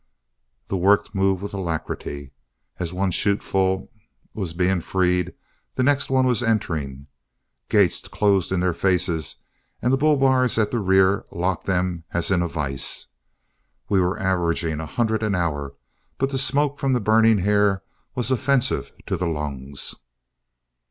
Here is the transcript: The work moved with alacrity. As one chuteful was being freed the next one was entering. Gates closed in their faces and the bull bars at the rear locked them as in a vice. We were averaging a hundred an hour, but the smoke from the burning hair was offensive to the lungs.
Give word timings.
The 0.65 0.77
work 0.77 1.13
moved 1.13 1.43
with 1.43 1.53
alacrity. 1.53 2.31
As 2.79 2.91
one 2.91 3.11
chuteful 3.11 3.91
was 4.33 4.51
being 4.53 4.81
freed 4.81 5.35
the 5.75 5.83
next 5.83 6.09
one 6.09 6.25
was 6.25 6.41
entering. 6.41 7.05
Gates 7.69 8.01
closed 8.07 8.51
in 8.51 8.61
their 8.61 8.73
faces 8.73 9.35
and 9.79 9.93
the 9.93 9.97
bull 9.97 10.17
bars 10.17 10.57
at 10.57 10.71
the 10.71 10.79
rear 10.79 11.25
locked 11.29 11.67
them 11.67 12.03
as 12.15 12.31
in 12.31 12.41
a 12.41 12.47
vice. 12.47 13.09
We 13.89 14.01
were 14.01 14.17
averaging 14.17 14.79
a 14.79 14.87
hundred 14.87 15.21
an 15.21 15.35
hour, 15.35 15.75
but 16.17 16.31
the 16.31 16.39
smoke 16.39 16.79
from 16.79 16.93
the 16.93 16.99
burning 16.99 17.37
hair 17.37 17.83
was 18.15 18.31
offensive 18.31 18.91
to 19.05 19.17
the 19.17 19.27
lungs. 19.27 19.93